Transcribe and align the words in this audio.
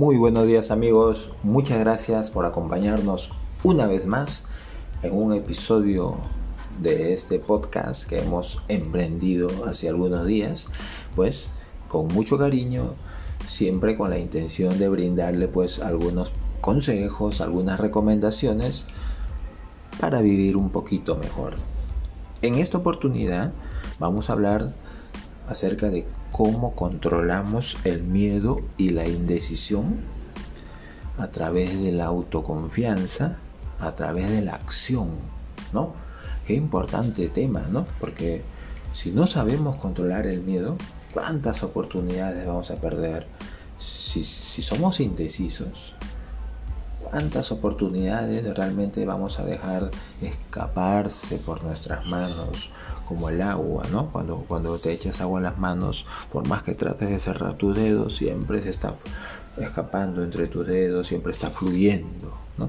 Muy 0.00 0.16
buenos 0.16 0.46
días 0.46 0.70
amigos, 0.70 1.32
muchas 1.42 1.80
gracias 1.80 2.30
por 2.30 2.46
acompañarnos 2.46 3.32
una 3.64 3.88
vez 3.88 4.06
más 4.06 4.44
en 5.02 5.12
un 5.12 5.34
episodio 5.34 6.18
de 6.80 7.14
este 7.14 7.40
podcast 7.40 8.08
que 8.08 8.20
hemos 8.20 8.62
emprendido 8.68 9.48
hace 9.66 9.88
algunos 9.88 10.24
días, 10.24 10.68
pues 11.16 11.48
con 11.88 12.06
mucho 12.06 12.38
cariño, 12.38 12.94
siempre 13.48 13.96
con 13.96 14.10
la 14.10 14.20
intención 14.20 14.78
de 14.78 14.88
brindarle 14.88 15.48
pues 15.48 15.80
algunos 15.80 16.30
consejos, 16.60 17.40
algunas 17.40 17.80
recomendaciones 17.80 18.84
para 19.98 20.20
vivir 20.20 20.56
un 20.56 20.70
poquito 20.70 21.16
mejor. 21.16 21.54
En 22.40 22.54
esta 22.54 22.78
oportunidad 22.78 23.52
vamos 23.98 24.30
a 24.30 24.34
hablar 24.34 24.72
acerca 25.48 25.90
de 25.90 26.06
cómo 26.32 26.74
controlamos 26.74 27.76
el 27.84 28.02
miedo 28.02 28.60
y 28.76 28.90
la 28.90 29.06
indecisión 29.06 29.96
a 31.18 31.28
través 31.28 31.80
de 31.82 31.92
la 31.92 32.06
autoconfianza, 32.06 33.36
a 33.80 33.92
través 33.94 34.30
de 34.30 34.42
la 34.42 34.54
acción, 34.54 35.10
¿no? 35.72 35.94
Qué 36.46 36.54
importante 36.54 37.28
tema, 37.28 37.66
¿no? 37.70 37.86
Porque 38.00 38.42
si 38.92 39.10
no 39.10 39.26
sabemos 39.26 39.76
controlar 39.76 40.26
el 40.26 40.42
miedo, 40.42 40.76
¿cuántas 41.12 41.62
oportunidades 41.62 42.46
vamos 42.46 42.70
a 42.70 42.76
perder? 42.76 43.26
Si, 43.78 44.24
si 44.24 44.62
somos 44.62 45.00
indecisos, 45.00 45.94
¿cuántas 47.10 47.52
oportunidades 47.52 48.54
realmente 48.54 49.04
vamos 49.04 49.38
a 49.38 49.44
dejar 49.44 49.90
escaparse 50.20 51.36
por 51.36 51.64
nuestras 51.64 52.06
manos? 52.06 52.70
como 53.08 53.30
el 53.30 53.40
agua, 53.40 53.84
¿no? 53.90 54.10
Cuando, 54.10 54.44
cuando 54.46 54.78
te 54.78 54.92
echas 54.92 55.22
agua 55.22 55.38
en 55.40 55.44
las 55.44 55.56
manos, 55.56 56.04
por 56.30 56.46
más 56.46 56.62
que 56.62 56.74
trates 56.74 57.08
de 57.08 57.18
cerrar 57.18 57.54
tus 57.54 57.74
dedos, 57.74 58.18
siempre 58.18 58.62
se 58.62 58.68
está 58.68 58.92
escapando 59.56 60.22
entre 60.22 60.46
tus 60.46 60.66
dedos, 60.66 61.06
siempre 61.06 61.32
está 61.32 61.48
fluyendo, 61.48 62.34
¿no? 62.58 62.68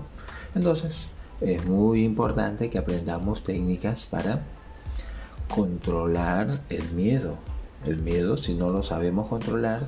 Entonces, 0.55 1.07
es 1.41 1.65
muy 1.65 2.05
importante 2.05 2.69
que 2.69 2.77
aprendamos 2.77 3.43
técnicas 3.43 4.05
para 4.05 4.39
controlar 5.53 6.61
el 6.69 6.89
miedo. 6.91 7.35
El 7.85 7.97
miedo, 7.97 8.37
si 8.37 8.53
no 8.53 8.69
lo 8.69 8.83
sabemos 8.83 9.27
controlar, 9.27 9.87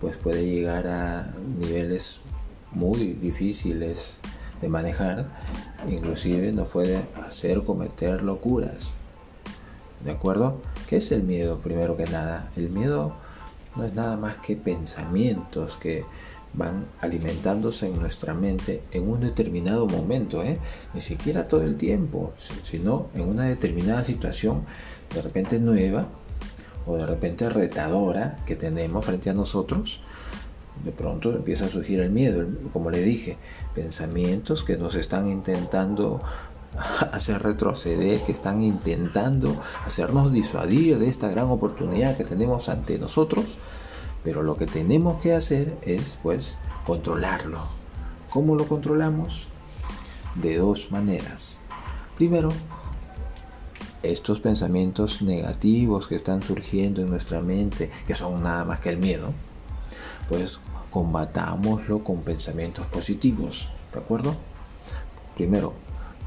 pues 0.00 0.16
puede 0.16 0.46
llegar 0.46 0.86
a 0.86 1.30
niveles 1.58 2.20
muy 2.72 3.14
difíciles 3.14 4.20
de 4.60 4.68
manejar, 4.68 5.26
inclusive 5.88 6.52
nos 6.52 6.68
puede 6.68 7.00
hacer 7.26 7.62
cometer 7.62 8.22
locuras. 8.22 8.94
¿De 10.04 10.12
acuerdo? 10.12 10.60
¿Qué 10.88 10.96
es 10.96 11.12
el 11.12 11.22
miedo 11.22 11.58
primero 11.58 11.96
que 11.96 12.06
nada? 12.06 12.50
El 12.56 12.70
miedo 12.70 13.14
no 13.76 13.84
es 13.84 13.94
nada 13.94 14.16
más 14.16 14.36
que 14.38 14.56
pensamientos 14.56 15.76
que 15.76 16.04
van 16.52 16.86
alimentándose 17.00 17.86
en 17.86 18.00
nuestra 18.00 18.34
mente 18.34 18.82
en 18.90 19.08
un 19.08 19.20
determinado 19.20 19.86
momento, 19.86 20.42
¿eh? 20.42 20.58
ni 20.94 21.00
siquiera 21.00 21.46
todo 21.46 21.62
el 21.62 21.76
tiempo, 21.76 22.32
sino 22.64 23.06
en 23.14 23.28
una 23.28 23.44
determinada 23.44 24.02
situación 24.02 24.62
de 25.14 25.22
repente 25.22 25.58
nueva 25.58 26.08
o 26.86 26.96
de 26.96 27.06
repente 27.06 27.48
retadora 27.48 28.36
que 28.46 28.56
tenemos 28.56 29.04
frente 29.04 29.30
a 29.30 29.34
nosotros, 29.34 30.00
de 30.84 30.92
pronto 30.92 31.32
empieza 31.32 31.66
a 31.66 31.68
surgir 31.68 32.00
el 32.00 32.10
miedo, 32.10 32.46
como 32.72 32.90
le 32.90 33.02
dije, 33.02 33.36
pensamientos 33.74 34.64
que 34.64 34.76
nos 34.76 34.94
están 34.94 35.28
intentando 35.28 36.20
hacer 37.12 37.42
retroceder, 37.42 38.20
que 38.20 38.32
están 38.32 38.62
intentando 38.62 39.60
hacernos 39.84 40.32
disuadir 40.32 40.98
de 40.98 41.08
esta 41.08 41.28
gran 41.28 41.48
oportunidad 41.48 42.16
que 42.16 42.24
tenemos 42.24 42.68
ante 42.68 42.98
nosotros, 42.98 43.44
pero 44.24 44.42
lo 44.42 44.56
que 44.56 44.66
tenemos 44.66 45.20
que 45.22 45.34
hacer 45.34 45.76
es 45.82 46.18
pues 46.22 46.56
controlarlo. 46.86 47.60
¿Cómo 48.30 48.54
lo 48.54 48.66
controlamos? 48.66 49.46
De 50.34 50.56
dos 50.56 50.92
maneras. 50.92 51.60
Primero, 52.16 52.50
estos 54.02 54.40
pensamientos 54.40 55.20
negativos 55.22 56.06
que 56.06 56.14
están 56.14 56.42
surgiendo 56.42 57.02
en 57.02 57.10
nuestra 57.10 57.40
mente, 57.40 57.90
que 58.06 58.14
son 58.14 58.42
nada 58.42 58.64
más 58.64 58.80
que 58.80 58.90
el 58.90 58.98
miedo, 58.98 59.32
pues 60.30 60.60
combatámoslo 60.90 62.04
con 62.04 62.22
pensamientos 62.22 62.86
positivos, 62.86 63.68
¿de 63.92 63.98
acuerdo? 63.98 64.36
Primero, 65.34 65.74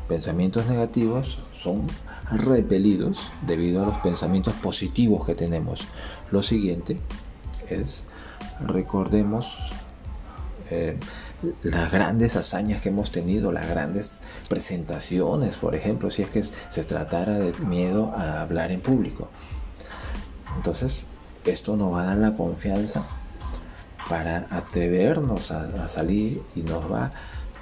pensamientos 0.10 0.68
negativos 0.68 1.40
son 1.56 1.88
repelidos 2.30 3.18
debido 3.48 3.82
a 3.82 3.86
los 3.86 3.98
pensamientos 4.00 4.54
positivos 4.56 5.26
que 5.26 5.36
tenemos. 5.36 5.86
Lo 6.32 6.44
siguiente 6.44 7.00
es, 7.70 8.04
recordemos 8.60 9.58
eh, 10.70 10.98
las 11.64 11.90
grandes 11.90 12.36
hazañas 12.36 12.82
que 12.82 12.90
hemos 12.90 13.10
tenido, 13.10 13.54
las 13.54 13.70
grandes 13.70 14.20
presentaciones, 14.50 15.56
por 15.56 15.76
ejemplo, 15.76 16.12
si 16.12 16.24
es 16.24 16.30
que 16.30 16.44
se 16.70 16.84
tratara 16.84 17.40
de 17.40 17.54
miedo 17.60 18.14
a 18.18 18.42
hablar 18.42 18.72
en 18.72 18.82
público. 18.82 19.30
Entonces, 20.58 21.06
esto 21.46 21.78
nos 21.78 21.94
va 21.94 22.04
a 22.04 22.06
dar 22.08 22.18
la 22.18 22.36
confianza 22.36 23.06
para 24.14 24.46
atrevernos 24.52 25.50
a, 25.50 25.64
a 25.84 25.88
salir 25.88 26.44
y 26.56 26.62
nos 26.62 26.84
va 26.92 27.06
a 27.06 27.12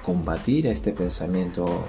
combatir 0.02 0.68
a 0.68 0.70
este 0.70 0.92
pensamiento 0.92 1.86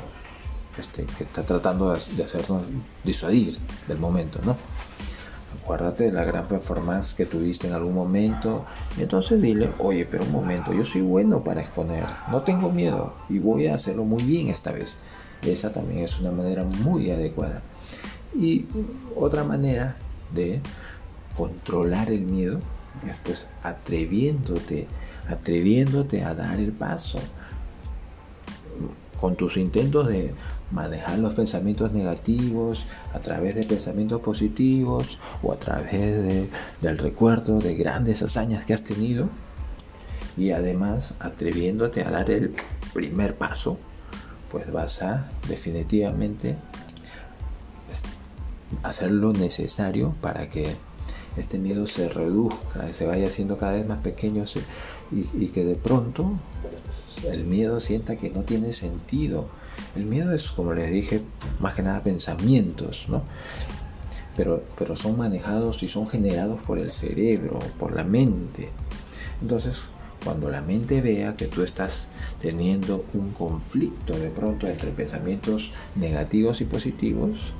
este, 0.79 1.03
que 1.03 1.25
está 1.25 1.43
tratando 1.43 1.91
de 1.91 2.23
hacernos 2.23 2.61
disuadir 3.03 3.57
del 3.89 3.97
momento, 3.97 4.39
¿no? 4.41 4.55
Acuérdate 5.61 6.05
de 6.05 6.13
la 6.13 6.23
gran 6.23 6.47
performance 6.47 7.13
que 7.13 7.25
tuviste 7.25 7.67
en 7.67 7.73
algún 7.73 7.93
momento 7.93 8.63
y 8.97 9.01
entonces 9.01 9.41
dile, 9.41 9.69
oye, 9.79 10.05
pero 10.05 10.23
un 10.23 10.31
momento, 10.31 10.71
yo 10.71 10.85
soy 10.85 11.01
bueno 11.01 11.43
para 11.43 11.59
exponer, 11.59 12.05
no 12.31 12.43
tengo 12.43 12.71
miedo 12.71 13.15
y 13.27 13.39
voy 13.39 13.67
a 13.67 13.75
hacerlo 13.75 14.05
muy 14.05 14.23
bien 14.23 14.47
esta 14.47 14.71
vez. 14.71 14.95
Esa 15.41 15.73
también 15.73 16.05
es 16.05 16.17
una 16.21 16.31
manera 16.31 16.63
muy 16.63 17.11
adecuada. 17.11 17.63
Y 18.33 18.65
otra 19.13 19.43
manera 19.43 19.97
de 20.33 20.61
controlar 21.35 22.09
el 22.09 22.21
miedo 22.21 22.61
es 23.09 23.19
pues 23.19 23.47
atreviéndote, 23.63 24.87
atreviéndote 25.29 26.23
a 26.23 26.33
dar 26.33 26.59
el 26.59 26.71
paso 26.71 27.19
con 29.19 29.35
tus 29.35 29.57
intentos 29.57 30.07
de 30.07 30.33
manejar 30.71 31.19
los 31.19 31.33
pensamientos 31.33 31.93
negativos 31.93 32.85
a 33.13 33.19
través 33.19 33.55
de 33.55 33.63
pensamientos 33.63 34.21
positivos 34.21 35.19
o 35.41 35.53
a 35.53 35.57
través 35.57 36.49
del 36.81 36.97
recuerdo 36.97 37.59
de 37.59 37.75
grandes 37.75 38.21
hazañas 38.21 38.65
que 38.65 38.73
has 38.73 38.83
tenido 38.83 39.29
y 40.35 40.51
además 40.51 41.15
atreviéndote 41.19 42.01
a 42.01 42.09
dar 42.09 42.31
el 42.31 42.55
primer 42.93 43.35
paso, 43.35 43.77
pues 44.49 44.71
vas 44.71 45.01
a 45.01 45.27
definitivamente 45.47 46.57
hacer 48.81 49.11
lo 49.11 49.31
necesario 49.31 50.15
para 50.21 50.49
que 50.49 50.75
este 51.37 51.57
miedo 51.57 51.87
se 51.87 52.09
reduzca, 52.09 52.91
se 52.93 53.05
vaya 53.05 53.27
haciendo 53.27 53.57
cada 53.57 53.73
vez 53.73 53.87
más 53.87 53.99
pequeño 53.99 54.45
y, 55.11 55.47
que 55.47 55.65
de 55.65 55.75
pronto 55.75 56.33
el 57.29 57.43
miedo 57.45 57.79
sienta 57.79 58.15
que 58.15 58.29
no 58.29 58.41
tiene 58.41 58.71
sentido 58.71 59.47
el 59.95 60.05
miedo 60.05 60.33
es, 60.33 60.51
como 60.51 60.73
les 60.73 60.91
dije, 60.91 61.21
más 61.59 61.75
que 61.75 61.83
nada 61.83 62.03
pensamientos, 62.03 63.05
¿no? 63.07 63.23
Pero, 64.35 64.63
pero 64.77 64.95
son 64.95 65.17
manejados 65.17 65.83
y 65.83 65.87
son 65.87 66.07
generados 66.07 66.59
por 66.61 66.79
el 66.79 66.91
cerebro, 66.91 67.59
por 67.79 67.95
la 67.95 68.03
mente. 68.03 68.69
Entonces, 69.41 69.83
cuando 70.23 70.49
la 70.49 70.61
mente 70.61 71.01
vea 71.01 71.35
que 71.35 71.45
tú 71.45 71.61
estás 71.61 72.07
teniendo 72.41 73.05
un 73.13 73.31
conflicto 73.31 74.17
de 74.17 74.29
pronto 74.29 74.67
entre 74.67 74.89
pensamientos 74.89 75.71
negativos 75.95 76.61
y 76.61 76.65
positivos, 76.65 77.53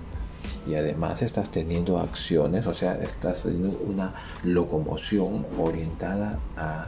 y 0.68 0.76
además 0.76 1.22
estás 1.22 1.52
teniendo 1.52 2.00
acciones, 2.00 2.68
o 2.68 2.74
sea, 2.74 2.96
estás 2.96 3.44
teniendo 3.44 3.78
una 3.86 4.14
locomoción 4.44 5.46
orientada 5.60 6.40
a 6.58 6.88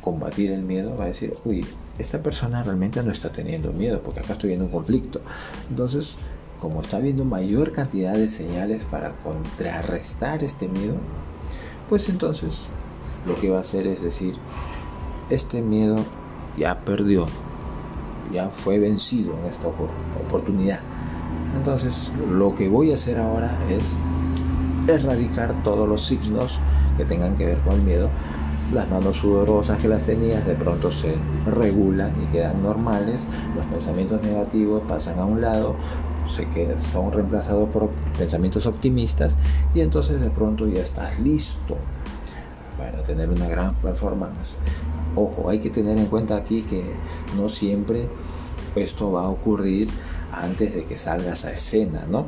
combatir 0.00 0.52
el 0.52 0.62
miedo, 0.62 0.96
va 0.96 1.04
a 1.04 1.08
decir, 1.08 1.32
uy, 1.44 1.66
esta 1.98 2.22
persona 2.22 2.62
realmente 2.62 3.02
no 3.02 3.10
está 3.10 3.30
teniendo 3.30 3.72
miedo, 3.72 4.00
porque 4.00 4.20
acá 4.20 4.34
estoy 4.34 4.48
viendo 4.48 4.66
un 4.66 4.72
conflicto. 4.72 5.20
Entonces, 5.70 6.14
como 6.60 6.82
está 6.82 6.98
viendo 6.98 7.24
mayor 7.24 7.72
cantidad 7.72 8.14
de 8.14 8.28
señales 8.30 8.84
para 8.84 9.12
contrarrestar 9.12 10.44
este 10.44 10.68
miedo, 10.68 10.94
pues 11.88 12.08
entonces 12.08 12.54
lo 13.26 13.34
que 13.34 13.50
va 13.50 13.58
a 13.58 13.60
hacer 13.60 13.86
es 13.86 14.02
decir, 14.02 14.34
este 15.30 15.62
miedo 15.62 16.04
ya 16.56 16.80
perdió, 16.80 17.26
ya 18.32 18.50
fue 18.50 18.78
vencido 18.78 19.36
en 19.38 19.46
esta 19.46 19.68
oportunidad. 19.68 20.80
Entonces, 21.58 22.12
lo 22.30 22.54
que 22.54 22.68
voy 22.68 22.92
a 22.92 22.94
hacer 22.94 23.18
ahora 23.18 23.58
es 23.68 23.98
erradicar 24.86 25.64
todos 25.64 25.88
los 25.88 26.06
signos 26.06 26.56
que 26.96 27.04
tengan 27.04 27.34
que 27.34 27.46
ver 27.46 27.58
con 27.58 27.74
el 27.74 27.82
miedo 27.82 28.10
las 28.72 28.88
manos 28.88 29.16
sudorosas 29.16 29.78
que 29.78 29.88
las 29.88 30.04
tenías 30.04 30.46
de 30.46 30.54
pronto 30.54 30.92
se 30.92 31.14
regulan 31.46 32.12
y 32.22 32.26
quedan 32.26 32.62
normales, 32.62 33.26
los 33.56 33.64
pensamientos 33.66 34.22
negativos 34.22 34.82
pasan 34.86 35.18
a 35.18 35.24
un 35.24 35.40
lado, 35.40 35.74
se 36.28 36.46
quedan, 36.48 36.78
son 36.78 37.10
reemplazados 37.10 37.68
por 37.70 37.88
pensamientos 38.16 38.66
optimistas 38.66 39.34
y 39.74 39.80
entonces 39.80 40.20
de 40.20 40.30
pronto 40.30 40.68
ya 40.68 40.82
estás 40.82 41.18
listo 41.18 41.76
para 42.76 43.02
tener 43.02 43.30
una 43.30 43.48
gran 43.48 43.74
performance. 43.76 44.58
Ojo, 45.16 45.48
hay 45.48 45.58
que 45.58 45.70
tener 45.70 45.98
en 45.98 46.06
cuenta 46.06 46.36
aquí 46.36 46.62
que 46.62 46.84
no 47.36 47.48
siempre 47.48 48.06
esto 48.76 49.10
va 49.10 49.24
a 49.24 49.28
ocurrir 49.28 49.88
antes 50.42 50.74
de 50.74 50.84
que 50.84 50.98
salgas 50.98 51.44
a 51.44 51.52
escena, 51.52 52.04
¿no? 52.08 52.26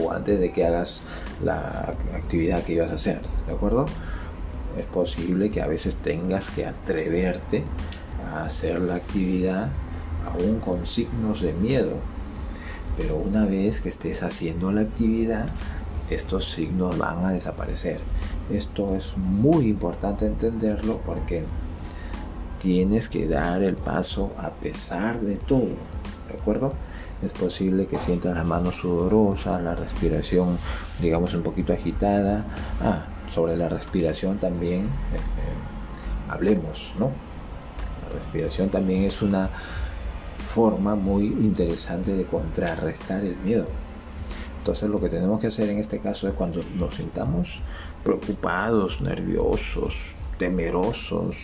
O 0.00 0.10
antes 0.10 0.40
de 0.40 0.52
que 0.52 0.66
hagas 0.66 1.02
la 1.42 1.94
actividad 2.14 2.62
que 2.64 2.74
ibas 2.74 2.90
a 2.90 2.94
hacer, 2.94 3.20
¿de 3.46 3.54
acuerdo? 3.54 3.86
Es 4.78 4.86
posible 4.86 5.50
que 5.50 5.62
a 5.62 5.66
veces 5.66 5.96
tengas 5.96 6.50
que 6.50 6.66
atreverte 6.66 7.64
a 8.28 8.44
hacer 8.44 8.80
la 8.80 8.96
actividad 8.96 9.68
aún 10.26 10.58
con 10.58 10.86
signos 10.86 11.40
de 11.42 11.52
miedo. 11.52 11.92
Pero 12.96 13.16
una 13.16 13.44
vez 13.44 13.80
que 13.80 13.88
estés 13.88 14.22
haciendo 14.22 14.72
la 14.72 14.82
actividad, 14.82 15.46
estos 16.10 16.50
signos 16.50 16.98
van 16.98 17.24
a 17.24 17.30
desaparecer. 17.30 18.00
Esto 18.52 18.94
es 18.94 19.16
muy 19.16 19.68
importante 19.68 20.26
entenderlo 20.26 21.00
porque 21.04 21.44
tienes 22.60 23.08
que 23.08 23.26
dar 23.26 23.62
el 23.62 23.76
paso 23.76 24.32
a 24.38 24.50
pesar 24.50 25.20
de 25.20 25.36
todo. 25.36 25.93
¿De 26.34 26.40
acuerdo? 26.40 26.72
Es 27.24 27.32
posible 27.32 27.86
que 27.86 27.96
sientas 28.00 28.34
las 28.34 28.44
manos 28.44 28.74
sudorosas, 28.74 29.62
la 29.62 29.76
respiración, 29.76 30.58
digamos, 31.00 31.32
un 31.32 31.42
poquito 31.42 31.72
agitada. 31.72 32.44
Ah, 32.82 33.04
sobre 33.32 33.56
la 33.56 33.68
respiración 33.68 34.38
también 34.38 34.88
este, 35.14 36.28
hablemos, 36.28 36.92
¿no? 36.98 37.10
La 38.02 38.18
respiración 38.18 38.68
también 38.68 39.04
es 39.04 39.22
una 39.22 39.48
forma 40.52 40.96
muy 40.96 41.26
interesante 41.26 42.16
de 42.16 42.24
contrarrestar 42.24 43.20
el 43.20 43.36
miedo. 43.36 43.68
Entonces 44.58 44.88
lo 44.88 45.00
que 45.00 45.08
tenemos 45.08 45.40
que 45.40 45.46
hacer 45.46 45.68
en 45.68 45.78
este 45.78 46.00
caso 46.00 46.26
es 46.26 46.34
cuando 46.34 46.60
nos 46.76 46.96
sintamos 46.96 47.60
preocupados, 48.02 49.00
nerviosos, 49.00 49.94
temerosos, 50.38 51.36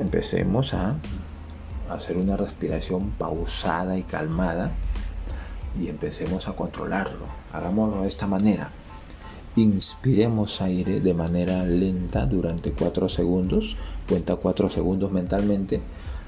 empecemos 0.00 0.74
a 0.74 0.96
hacer 1.90 2.16
una 2.16 2.36
respiración 2.36 3.10
pausada 3.10 3.98
y 3.98 4.02
calmada 4.02 4.72
y 5.80 5.88
empecemos 5.88 6.48
a 6.48 6.54
controlarlo. 6.54 7.26
Hagámoslo 7.52 8.02
de 8.02 8.08
esta 8.08 8.26
manera. 8.26 8.70
Inspiremos 9.56 10.60
aire 10.60 11.00
de 11.00 11.14
manera 11.14 11.64
lenta 11.64 12.26
durante 12.26 12.72
4 12.72 13.08
segundos. 13.08 13.76
Cuenta 14.08 14.36
4 14.36 14.70
segundos 14.70 15.12
mentalmente. 15.12 15.80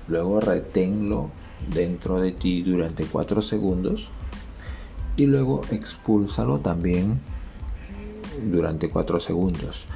Luego 0.08 0.40
reténlo 0.40 1.30
dentro 1.72 2.20
de 2.20 2.32
ti 2.32 2.62
durante 2.62 3.04
4 3.04 3.42
segundos. 3.42 4.10
Y 5.16 5.26
luego 5.26 5.62
expúlsalo 5.70 6.58
también 6.58 7.16
durante 8.50 8.90
4 8.90 9.20
segundos. 9.20 9.86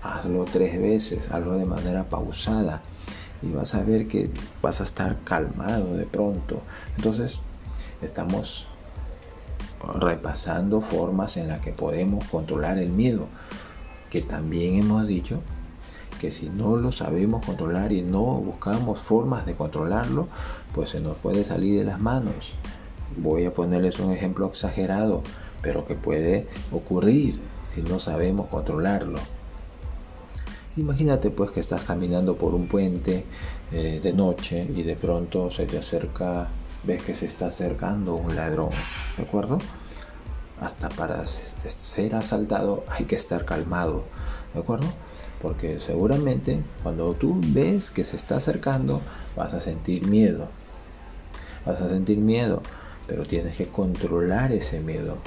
Hazlo 0.00 0.44
tres 0.44 0.80
veces, 0.80 1.30
hazlo 1.32 1.54
de 1.54 1.64
manera 1.64 2.08
pausada 2.08 2.82
y 3.42 3.52
vas 3.52 3.74
a 3.74 3.82
ver 3.82 4.08
que 4.08 4.30
vas 4.62 4.80
a 4.80 4.84
estar 4.84 5.18
calmado 5.24 5.94
de 5.94 6.04
pronto. 6.04 6.62
Entonces, 6.96 7.40
estamos 8.02 8.66
repasando 9.94 10.80
formas 10.80 11.36
en 11.36 11.48
las 11.48 11.60
que 11.60 11.72
podemos 11.72 12.24
controlar 12.26 12.78
el 12.78 12.90
miedo, 12.90 13.28
que 14.10 14.22
también 14.22 14.76
hemos 14.76 15.06
dicho 15.06 15.40
que 16.18 16.30
si 16.30 16.48
no 16.48 16.76
lo 16.76 16.90
sabemos 16.90 17.46
controlar 17.46 17.92
y 17.92 18.02
no 18.02 18.24
buscamos 18.24 18.98
formas 18.98 19.46
de 19.46 19.54
controlarlo, 19.54 20.26
pues 20.74 20.90
se 20.90 21.00
nos 21.00 21.16
puede 21.16 21.44
salir 21.44 21.78
de 21.78 21.84
las 21.84 22.00
manos. 22.00 22.54
Voy 23.16 23.44
a 23.44 23.54
ponerles 23.54 24.00
un 24.00 24.12
ejemplo 24.12 24.46
exagerado, 24.46 25.22
pero 25.62 25.86
que 25.86 25.94
puede 25.94 26.48
ocurrir 26.72 27.38
si 27.74 27.82
no 27.82 28.00
sabemos 28.00 28.48
controlarlo. 28.48 29.20
Imagínate 30.78 31.32
pues 31.32 31.50
que 31.50 31.58
estás 31.58 31.82
caminando 31.82 32.36
por 32.36 32.54
un 32.54 32.68
puente 32.68 33.24
eh, 33.72 33.98
de 34.00 34.12
noche 34.12 34.64
y 34.76 34.84
de 34.84 34.94
pronto 34.94 35.50
se 35.50 35.66
te 35.66 35.76
acerca, 35.76 36.46
ves 36.84 37.02
que 37.02 37.16
se 37.16 37.26
está 37.26 37.48
acercando 37.48 38.14
un 38.14 38.36
ladrón, 38.36 38.70
¿de 39.16 39.24
acuerdo? 39.24 39.58
Hasta 40.60 40.88
para 40.88 41.26
ser 41.26 42.14
asaltado 42.14 42.84
hay 42.88 43.06
que 43.06 43.16
estar 43.16 43.44
calmado, 43.44 44.04
¿de 44.54 44.60
acuerdo? 44.60 44.86
Porque 45.42 45.80
seguramente 45.80 46.60
cuando 46.84 47.12
tú 47.14 47.40
ves 47.48 47.90
que 47.90 48.04
se 48.04 48.14
está 48.14 48.36
acercando 48.36 49.00
vas 49.34 49.54
a 49.54 49.60
sentir 49.60 50.06
miedo, 50.06 50.46
vas 51.66 51.82
a 51.82 51.88
sentir 51.88 52.18
miedo, 52.18 52.62
pero 53.08 53.26
tienes 53.26 53.56
que 53.56 53.66
controlar 53.66 54.52
ese 54.52 54.78
miedo 54.78 55.18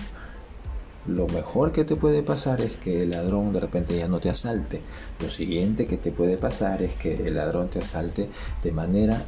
lo 1.08 1.28
mejor 1.28 1.72
que 1.72 1.84
te 1.84 1.96
puede 1.96 2.22
pasar 2.22 2.62
es 2.62 2.76
que 2.76 3.04
el 3.04 3.12
ladrón 3.12 3.54
de 3.54 3.60
repente 3.60 3.98
ya 3.98 4.08
no 4.08 4.20
te 4.20 4.30
asalte. 4.30 4.82
Lo 5.20 5.30
siguiente 5.30 5.88
que 5.88 5.98
te 5.98 6.12
puede 6.12 6.38
pasar 6.38 6.82
es 6.84 6.94
que 6.94 7.28
el 7.28 7.36
ladrón 7.36 7.70
te 7.70 7.80
asalte 7.80 8.30
de 8.62 8.72
manera 8.72 9.26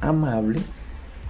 amable 0.00 0.60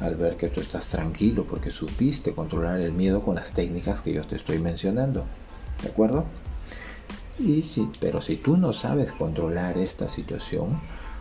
al 0.00 0.16
ver 0.16 0.36
que 0.36 0.48
tú 0.48 0.60
estás 0.60 0.88
tranquilo 0.90 1.46
porque 1.48 1.70
supiste 1.70 2.34
controlar 2.34 2.80
el 2.80 2.92
miedo 2.92 3.22
con 3.22 3.36
las 3.36 3.52
técnicas 3.52 4.00
que 4.00 4.12
yo 4.12 4.24
te 4.24 4.36
estoy 4.36 4.58
mencionando. 4.58 5.24
¿De 5.82 5.88
acuerdo? 5.88 6.24
Y 7.38 7.62
sí, 7.62 7.88
pero 8.00 8.20
si 8.20 8.36
tú 8.36 8.56
no 8.56 8.72
sabes 8.72 9.12
controlar 9.12 9.78
esta 9.78 10.08
situación, 10.08 10.80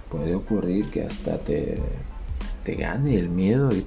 puede 0.10 0.34
ocurrir 0.34 0.90
que 0.90 1.04
hasta 1.04 1.38
te, 1.38 1.78
te 2.64 2.76
gane 2.76 3.16
el 3.16 3.30
miedo 3.30 3.72
y, 3.74 3.86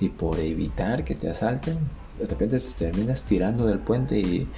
y 0.00 0.08
por 0.10 0.38
evitar 0.40 1.04
que 1.04 1.14
te 1.14 1.30
asalten, 1.30 1.78
de 2.18 2.26
repente 2.26 2.60
te 2.60 2.72
terminas 2.72 3.22
tirando 3.22 3.66
del 3.66 3.78
puente 3.78 4.18
y, 4.18 4.48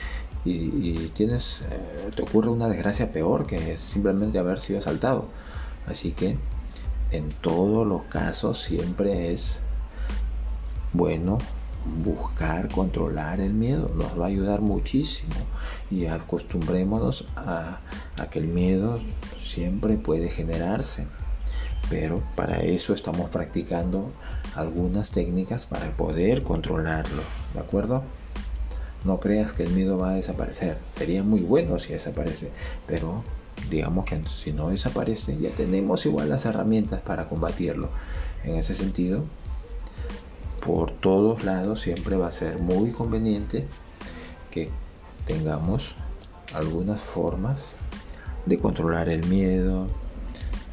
tienes, 1.14 1.60
eh, 1.70 2.10
te 2.14 2.22
ocurre 2.22 2.49
una 2.49 2.69
desgracia 2.69 3.12
peor 3.12 3.46
que 3.46 3.76
simplemente 3.76 4.38
haber 4.38 4.60
sido 4.60 4.78
asaltado. 4.78 5.26
Así 5.87 6.12
que 6.12 6.37
en 7.10 7.28
todos 7.40 7.87
los 7.87 8.05
casos 8.05 8.62
siempre 8.62 9.32
es 9.32 9.58
bueno 10.93 11.38
buscar 12.02 12.69
controlar 12.69 13.40
el 13.40 13.52
miedo. 13.52 13.90
Nos 13.94 14.19
va 14.19 14.25
a 14.25 14.28
ayudar 14.28 14.62
muchísimo. 14.62 15.34
Y 15.90 16.06
acostumbrémonos 16.06 17.26
a 17.37 17.81
que 18.31 18.38
el 18.38 18.46
miedo 18.46 19.00
siempre 19.43 19.96
puede 19.96 20.31
generarse 20.31 21.06
pero 21.88 22.23
para 22.37 22.61
eso 22.61 22.93
estamos 22.94 23.31
practicando 23.31 24.11
algunas 24.55 25.11
técnicas 25.11 25.67
para 25.67 25.96
poder 25.96 26.43
controlarlo, 26.43 27.23
¿de 27.55 27.61
acuerdo? 27.61 28.02
No 29.05 29.20
creas 29.20 29.52
que 29.52 29.62
el 29.62 29.70
miedo 29.70 29.96
va 29.98 30.10
a 30.10 30.15
desaparecer. 30.15 30.79
Sería 30.94 31.22
muy 31.22 31.41
bueno 31.41 31.79
si 31.79 31.93
desaparece, 31.93 32.51
pero 32.86 33.22
digamos 33.70 34.05
que 34.05 34.20
si 34.27 34.53
no 34.53 34.70
desaparece, 34.70 35.39
ya 35.39 35.51
tenemos 35.51 36.05
igual 36.06 36.29
las 36.29 36.44
herramientas 36.44 37.01
para 37.01 37.29
combatirlo. 37.29 37.91
En 38.44 38.56
ese 38.56 38.74
sentido, 38.74 39.24
por 40.65 40.91
todos 40.91 41.44
lados 41.44 41.81
siempre 41.81 42.17
va 42.17 42.29
a 42.29 42.32
ser 42.32 42.58
muy 42.58 42.91
conveniente 42.91 43.67
que 44.51 44.70
tengamos 45.27 45.94
algunas 46.55 47.01
formas 47.01 47.74
de 48.46 48.58
controlar 48.58 49.08
el 49.08 49.27
miedo, 49.27 49.86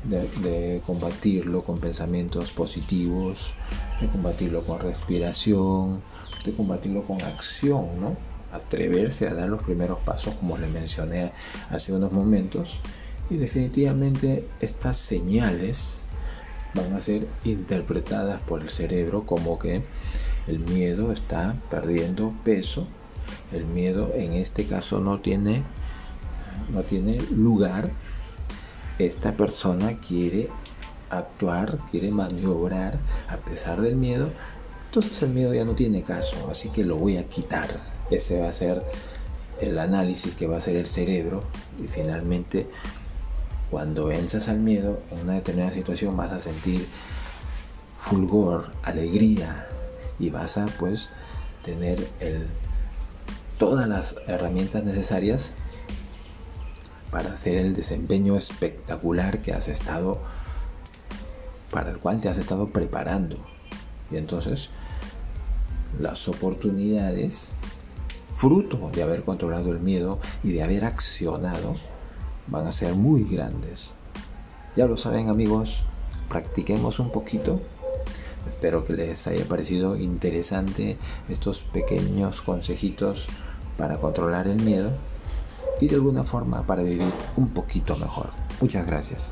de, 0.10 0.82
combatirlo 0.86 1.64
con 1.64 1.80
pensamientos 1.80 2.52
positivos, 2.52 3.54
de 4.00 4.08
combatirlo 4.08 4.64
con 4.64 4.80
respiración, 4.80 6.02
de 6.44 6.54
combatirlo 6.54 7.04
con 7.04 7.22
acción, 7.22 8.00
¿no? 8.00 8.16
Atreverse 8.52 9.28
a 9.28 9.34
dar 9.34 9.50
los 9.50 9.64
primeros 9.64 10.00
pasos 10.00 10.34
como 10.36 10.58
les 10.58 10.70
mencioné 10.70 11.32
hace 11.70 11.94
unos 11.94 12.12
momentos. 12.12 12.80
Y 13.30 13.38
definitivamente 13.38 14.48
estas 14.60 14.98
señales 14.98 16.02
van 16.76 16.94
a 16.94 17.02
ser 17.02 17.28
interpretadas 17.44 18.40
por 18.42 18.62
el 18.62 18.70
cerebro 18.70 19.24
como 19.24 19.58
que 19.58 19.84
el 20.48 20.60
miedo 20.60 21.12
está 21.12 21.56
perdiendo 21.72 22.34
peso. 22.44 22.88
El 23.52 23.66
miedo 23.66 24.12
en 24.14 24.34
este 24.34 24.66
caso 24.66 25.00
no 25.00 25.20
tiene, 25.20 25.64
no 26.72 26.84
tiene 26.84 27.20
lugar 27.32 27.92
esta 29.00 29.34
persona 29.34 29.98
quiere 30.00 30.50
actuar, 31.10 31.78
quiere 31.92 32.12
maniobrar 32.12 32.98
a 33.28 33.38
pesar 33.38 33.82
del 33.82 33.96
miedo, 33.96 34.30
entonces 34.88 35.22
el 35.24 35.30
miedo 35.30 35.54
ya 35.54 35.66
no 35.66 35.74
tiene 35.74 36.04
caso, 36.04 36.50
así 36.50 36.70
que 36.70 36.84
lo 36.84 36.96
voy 36.96 37.18
a 37.18 37.28
quitar. 37.28 37.82
Ese 38.10 38.40
va 38.40 38.50
a 38.50 38.54
ser 38.54 38.84
el 39.60 39.80
análisis 39.80 40.36
que 40.36 40.48
va 40.48 40.56
a 40.56 40.58
hacer 40.60 40.76
el 40.76 40.88
cerebro 40.88 41.44
y 41.84 41.88
finalmente 41.88 42.68
cuando 43.72 44.06
venzas 44.08 44.48
al 44.48 44.60
miedo 44.60 45.02
en 45.12 45.22
una 45.22 45.34
determinada 45.34 45.74
situación 45.74 46.16
vas 46.16 46.32
a 46.32 46.40
sentir 46.40 46.88
fulgor, 47.98 48.72
alegría 48.84 49.68
y 50.20 50.30
vas 50.30 50.58
a 50.58 50.66
pues 50.66 51.10
tener 51.64 52.08
el, 52.20 52.48
todas 53.58 53.88
las 53.88 54.16
herramientas 54.28 54.84
necesarias 54.84 55.52
para 57.12 57.34
hacer 57.34 57.58
el 57.58 57.76
desempeño 57.76 58.36
espectacular 58.38 59.42
que 59.42 59.54
has 59.54 59.68
estado, 59.68 60.20
para 61.72 61.92
el 61.92 62.00
cual 62.00 62.22
te 62.22 62.30
has 62.30 62.38
estado 62.38 62.70
preparando. 62.70 63.38
Y 64.12 64.18
entonces 64.18 64.70
las 66.00 66.28
oportunidades, 66.28 67.50
fruto 68.38 68.90
de 68.94 69.04
haber 69.04 69.24
controlado 69.24 69.72
el 69.72 69.80
miedo 69.80 70.20
y 70.44 70.52
de 70.52 70.64
haber 70.64 70.86
accionado, 70.86 71.76
van 72.48 72.68
a 72.68 72.72
ser 72.72 72.96
muy 72.96 73.24
grandes. 73.24 73.94
Ya 74.76 74.86
lo 74.86 74.98
saben 74.98 75.30
amigos, 75.30 75.84
practiquemos 76.30 77.00
un 77.00 77.12
poquito. 77.12 77.62
Espero 78.50 78.86
que 78.86 78.94
les 78.94 79.26
haya 79.26 79.46
parecido 79.46 79.96
interesante 79.96 80.98
estos 81.30 81.62
pequeños 81.62 82.42
consejitos 82.42 83.26
para 83.78 83.98
controlar 83.98 84.48
el 84.48 84.62
miedo 84.62 84.92
y 85.80 85.88
de 85.88 85.96
alguna 85.96 86.24
forma 86.24 86.66
para 86.66 86.84
vivir 86.84 87.12
un 87.38 87.50
poquito 87.50 87.96
mejor. 87.98 88.30
Muchas 88.62 88.86
gracias. 88.86 89.30